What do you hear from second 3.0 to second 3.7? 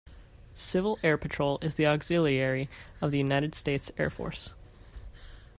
of the United